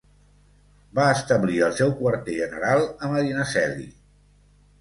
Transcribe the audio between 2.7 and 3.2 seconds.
a